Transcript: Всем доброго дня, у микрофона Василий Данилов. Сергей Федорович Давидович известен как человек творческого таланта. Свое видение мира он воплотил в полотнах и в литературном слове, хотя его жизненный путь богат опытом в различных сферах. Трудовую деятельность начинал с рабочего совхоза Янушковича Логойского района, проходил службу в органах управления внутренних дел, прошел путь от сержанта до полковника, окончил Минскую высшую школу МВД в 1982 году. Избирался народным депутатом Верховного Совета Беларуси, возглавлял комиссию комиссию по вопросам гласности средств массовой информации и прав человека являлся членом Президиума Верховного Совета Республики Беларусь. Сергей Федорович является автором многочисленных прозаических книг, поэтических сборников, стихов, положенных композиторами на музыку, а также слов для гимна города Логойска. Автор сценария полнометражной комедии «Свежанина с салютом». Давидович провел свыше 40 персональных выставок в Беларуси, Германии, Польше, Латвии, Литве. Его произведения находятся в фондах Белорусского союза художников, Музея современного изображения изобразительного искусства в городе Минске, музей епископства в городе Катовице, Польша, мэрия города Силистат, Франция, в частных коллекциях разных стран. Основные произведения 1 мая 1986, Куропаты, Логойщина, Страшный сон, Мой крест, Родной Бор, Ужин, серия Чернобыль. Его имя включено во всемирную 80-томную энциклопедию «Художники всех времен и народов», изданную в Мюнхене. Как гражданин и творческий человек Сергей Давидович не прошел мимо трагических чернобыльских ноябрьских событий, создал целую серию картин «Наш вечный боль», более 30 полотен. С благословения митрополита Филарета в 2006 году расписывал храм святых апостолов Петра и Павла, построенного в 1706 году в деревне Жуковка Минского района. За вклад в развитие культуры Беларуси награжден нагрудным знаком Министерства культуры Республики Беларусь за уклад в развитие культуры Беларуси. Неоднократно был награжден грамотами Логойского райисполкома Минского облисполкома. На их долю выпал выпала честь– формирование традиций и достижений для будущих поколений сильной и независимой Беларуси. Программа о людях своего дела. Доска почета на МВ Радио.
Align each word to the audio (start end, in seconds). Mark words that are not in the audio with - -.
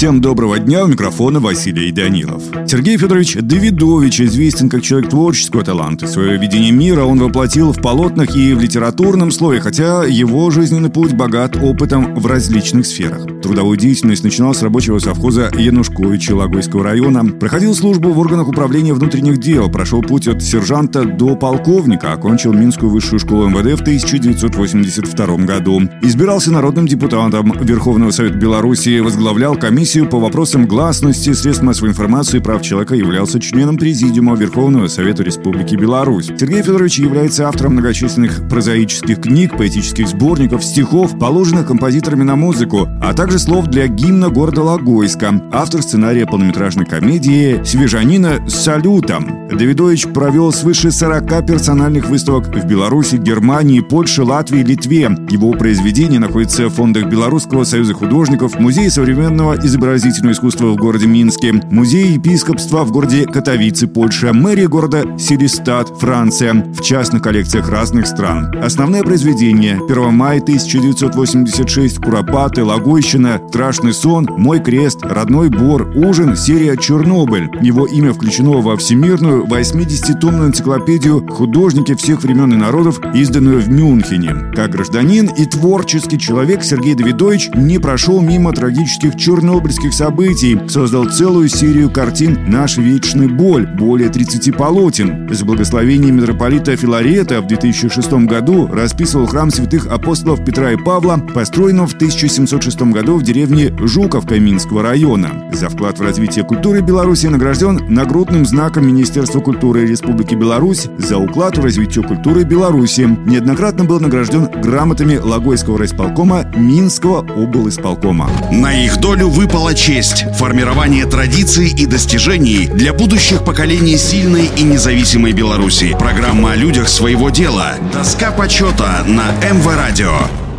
Всем 0.00 0.22
доброго 0.22 0.58
дня, 0.58 0.86
у 0.86 0.86
микрофона 0.86 1.40
Василий 1.40 1.92
Данилов. 1.92 2.42
Сергей 2.66 2.96
Федорович 2.96 3.34
Давидович 3.34 4.22
известен 4.22 4.70
как 4.70 4.80
человек 4.80 5.10
творческого 5.10 5.62
таланта. 5.62 6.06
Свое 6.06 6.38
видение 6.38 6.72
мира 6.72 7.04
он 7.04 7.18
воплотил 7.18 7.74
в 7.74 7.82
полотнах 7.82 8.34
и 8.34 8.54
в 8.54 8.60
литературном 8.62 9.30
слове, 9.30 9.60
хотя 9.60 10.04
его 10.06 10.50
жизненный 10.50 10.88
путь 10.88 11.12
богат 11.12 11.58
опытом 11.60 12.14
в 12.14 12.24
различных 12.24 12.86
сферах. 12.86 13.26
Трудовую 13.42 13.76
деятельность 13.76 14.24
начинал 14.24 14.54
с 14.54 14.62
рабочего 14.62 14.98
совхоза 15.00 15.50
Янушковича 15.54 16.34
Логойского 16.34 16.82
района, 16.82 17.22
проходил 17.38 17.74
службу 17.74 18.10
в 18.14 18.18
органах 18.20 18.48
управления 18.48 18.94
внутренних 18.94 19.38
дел, 19.38 19.70
прошел 19.70 20.00
путь 20.00 20.28
от 20.28 20.42
сержанта 20.42 21.04
до 21.04 21.36
полковника, 21.36 22.14
окончил 22.14 22.54
Минскую 22.54 22.90
высшую 22.90 23.20
школу 23.20 23.48
МВД 23.48 23.78
в 23.78 23.82
1982 23.82 25.36
году. 25.44 25.82
Избирался 26.00 26.50
народным 26.52 26.86
депутатом 26.86 27.52
Верховного 27.60 28.12
Совета 28.12 28.38
Беларуси, 28.38 29.00
возглавлял 29.00 29.56
комиссию 29.56 29.89
комиссию 29.90 30.08
по 30.08 30.20
вопросам 30.20 30.66
гласности 30.66 31.32
средств 31.32 31.64
массовой 31.64 31.90
информации 31.90 32.36
и 32.36 32.40
прав 32.40 32.62
человека 32.62 32.94
являлся 32.94 33.40
членом 33.40 33.76
Президиума 33.76 34.36
Верховного 34.36 34.86
Совета 34.86 35.24
Республики 35.24 35.74
Беларусь. 35.74 36.26
Сергей 36.38 36.62
Федорович 36.62 37.00
является 37.00 37.48
автором 37.48 37.72
многочисленных 37.72 38.48
прозаических 38.48 39.20
книг, 39.20 39.56
поэтических 39.56 40.06
сборников, 40.06 40.64
стихов, 40.64 41.18
положенных 41.18 41.66
композиторами 41.66 42.22
на 42.22 42.36
музыку, 42.36 42.88
а 43.02 43.14
также 43.14 43.40
слов 43.40 43.66
для 43.66 43.88
гимна 43.88 44.28
города 44.28 44.62
Логойска. 44.62 45.42
Автор 45.50 45.82
сценария 45.82 46.24
полнометражной 46.24 46.86
комедии 46.86 47.60
«Свежанина 47.64 48.48
с 48.48 48.62
салютом». 48.62 49.48
Давидович 49.48 50.06
провел 50.12 50.52
свыше 50.52 50.92
40 50.92 51.44
персональных 51.44 52.08
выставок 52.08 52.46
в 52.46 52.64
Беларуси, 52.64 53.16
Германии, 53.16 53.80
Польше, 53.80 54.22
Латвии, 54.22 54.62
Литве. 54.62 55.10
Его 55.30 55.50
произведения 55.50 56.20
находятся 56.20 56.68
в 56.68 56.74
фондах 56.74 57.06
Белорусского 57.06 57.64
союза 57.64 57.94
художников, 57.94 58.56
Музея 58.60 58.88
современного 58.88 59.56
изображения 59.56 59.79
изобразительного 59.80 60.34
искусства 60.34 60.66
в 60.66 60.76
городе 60.76 61.06
Минске, 61.06 61.54
музей 61.70 62.12
епископства 62.12 62.84
в 62.84 62.92
городе 62.92 63.24
Катовице, 63.24 63.86
Польша, 63.86 64.34
мэрия 64.34 64.68
города 64.68 65.16
Силистат, 65.18 65.88
Франция, 65.98 66.52
в 66.52 66.82
частных 66.82 67.22
коллекциях 67.22 67.66
разных 67.70 68.06
стран. 68.06 68.54
Основные 68.62 69.02
произведения 69.02 69.80
1 69.88 70.12
мая 70.12 70.42
1986, 70.42 71.96
Куропаты, 71.96 72.62
Логойщина, 72.62 73.40
Страшный 73.48 73.94
сон, 73.94 74.28
Мой 74.36 74.60
крест, 74.60 74.98
Родной 75.02 75.48
Бор, 75.48 75.90
Ужин, 75.96 76.36
серия 76.36 76.76
Чернобыль. 76.76 77.48
Его 77.62 77.86
имя 77.86 78.12
включено 78.12 78.60
во 78.60 78.76
всемирную 78.76 79.46
80-томную 79.46 80.48
энциклопедию 80.48 81.26
«Художники 81.26 81.94
всех 81.94 82.22
времен 82.22 82.52
и 82.52 82.56
народов», 82.56 83.00
изданную 83.14 83.62
в 83.62 83.70
Мюнхене. 83.70 84.52
Как 84.54 84.72
гражданин 84.72 85.30
и 85.38 85.46
творческий 85.46 86.18
человек 86.18 86.64
Сергей 86.64 86.94
Давидович 86.94 87.50
не 87.54 87.78
прошел 87.78 88.20
мимо 88.20 88.52
трагических 88.52 89.16
чернобыльских 89.16 89.69
ноябрьских 89.70 89.94
событий, 89.94 90.58
создал 90.68 91.04
целую 91.04 91.48
серию 91.48 91.90
картин 91.90 92.50
«Наш 92.50 92.76
вечный 92.76 93.28
боль», 93.28 93.66
более 93.66 94.08
30 94.08 94.56
полотен. 94.56 95.32
С 95.32 95.42
благословения 95.42 96.10
митрополита 96.10 96.76
Филарета 96.76 97.40
в 97.40 97.46
2006 97.46 98.12
году 98.26 98.66
расписывал 98.66 99.26
храм 99.26 99.50
святых 99.50 99.86
апостолов 99.86 100.44
Петра 100.44 100.72
и 100.72 100.76
Павла, 100.76 101.18
построенного 101.18 101.86
в 101.86 101.94
1706 101.94 102.82
году 102.82 103.16
в 103.16 103.22
деревне 103.22 103.72
Жуковка 103.78 104.40
Минского 104.40 104.82
района. 104.82 105.30
За 105.52 105.68
вклад 105.68 105.98
в 105.98 106.02
развитие 106.02 106.44
культуры 106.44 106.80
Беларуси 106.80 107.26
награжден 107.26 107.80
нагрудным 107.88 108.44
знаком 108.44 108.88
Министерства 108.88 109.40
культуры 109.40 109.86
Республики 109.86 110.34
Беларусь 110.34 110.88
за 110.98 111.18
уклад 111.18 111.58
в 111.58 111.62
развитие 111.62 112.04
культуры 112.04 112.42
Беларуси. 112.42 113.02
Неоднократно 113.24 113.84
был 113.84 114.00
награжден 114.00 114.48
грамотами 114.62 115.16
Логойского 115.16 115.78
райисполкома 115.78 116.44
Минского 116.56 117.20
облисполкома. 117.20 118.28
На 118.50 118.72
их 118.84 118.98
долю 119.00 119.28
выпал 119.28 119.59
выпала 119.60 119.74
честь– 119.74 120.24
формирование 120.36 121.04
традиций 121.04 121.68
и 121.68 121.84
достижений 121.84 122.66
для 122.66 122.94
будущих 122.94 123.44
поколений 123.44 123.98
сильной 123.98 124.50
и 124.56 124.62
независимой 124.62 125.32
Беларуси. 125.32 125.94
Программа 125.98 126.52
о 126.52 126.56
людях 126.56 126.88
своего 126.88 127.28
дела. 127.28 127.74
Доска 127.92 128.30
почета 128.30 129.04
на 129.06 129.32
МВ 129.52 129.66
Радио. 129.66 130.49